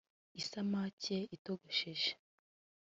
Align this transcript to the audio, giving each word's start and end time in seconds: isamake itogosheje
isamake 0.39 1.17
itogosheje 1.35 2.11